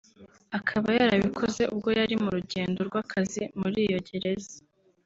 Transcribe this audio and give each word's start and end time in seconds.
akaba 0.57 0.87
yarabikoze 0.99 1.61
ubwo 1.73 1.89
yari 1.99 2.15
mu 2.23 2.29
rugendo 2.35 2.79
rw’akazi 2.87 3.41
muri 3.59 3.77
iyo 3.87 3.99
gereza 4.07 4.57